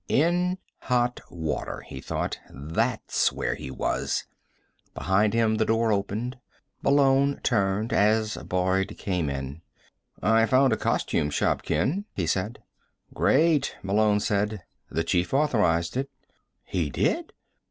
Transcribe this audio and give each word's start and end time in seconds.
In 0.09 0.57
hot 0.79 1.19
water, 1.29 1.81
he 1.81 2.01
thought. 2.01 2.39
That's 2.49 3.31
where 3.31 3.53
he 3.53 3.69
was. 3.69 4.23
Behind 4.95 5.35
him, 5.35 5.57
the 5.57 5.65
door 5.65 5.91
opened. 5.91 6.39
Malone 6.81 7.39
turned 7.43 7.93
as 7.93 8.35
Boyd 8.35 8.95
came 8.97 9.29
in. 9.29 9.61
"I 10.19 10.47
found 10.47 10.73
a 10.73 10.75
costume 10.75 11.29
shop, 11.29 11.61
Ken," 11.61 12.05
he 12.15 12.25
said. 12.25 12.63
"Great," 13.13 13.75
Malone 13.83 14.19
said. 14.19 14.63
"The 14.89 15.03
chief 15.03 15.35
authorized 15.35 15.95
it." 15.95 16.09
"He 16.63 16.89
did?" 16.89 17.31